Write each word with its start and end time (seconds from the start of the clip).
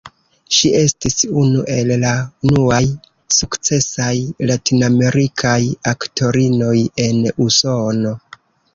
Ŝi 0.59 0.69
estis 0.77 1.17
unu 1.41 1.61
el 1.73 1.91
la 2.05 2.13
unuaj 2.49 2.81
sukcesaj 3.37 4.17
latinamerikaj 4.53 5.57
aktorinoj 5.95 6.77
en 7.09 7.25
Usono. 7.51 8.21